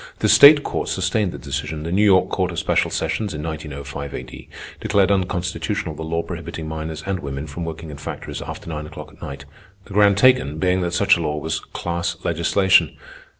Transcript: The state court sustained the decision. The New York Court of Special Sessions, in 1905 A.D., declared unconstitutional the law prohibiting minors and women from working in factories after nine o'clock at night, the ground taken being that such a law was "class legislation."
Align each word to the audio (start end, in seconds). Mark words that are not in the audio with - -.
The 0.17 0.29
state 0.29 0.63
court 0.63 0.89
sustained 0.89 1.31
the 1.31 1.37
decision. 1.37 1.83
The 1.83 1.91
New 1.91 2.03
York 2.03 2.27
Court 2.29 2.49
of 2.49 2.57
Special 2.57 2.89
Sessions, 2.89 3.35
in 3.35 3.43
1905 3.43 4.15
A.D., 4.15 4.49
declared 4.79 5.11
unconstitutional 5.11 5.93
the 5.93 6.01
law 6.01 6.23
prohibiting 6.23 6.67
minors 6.67 7.03
and 7.05 7.19
women 7.19 7.45
from 7.45 7.65
working 7.65 7.91
in 7.91 7.97
factories 7.97 8.41
after 8.41 8.67
nine 8.67 8.87
o'clock 8.87 9.11
at 9.13 9.21
night, 9.21 9.45
the 9.85 9.93
ground 9.93 10.17
taken 10.17 10.57
being 10.57 10.81
that 10.81 10.95
such 10.95 11.17
a 11.17 11.21
law 11.21 11.37
was 11.37 11.59
"class 11.59 12.15
legislation." 12.23 12.97